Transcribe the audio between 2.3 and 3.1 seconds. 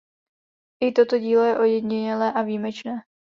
a výjimečné.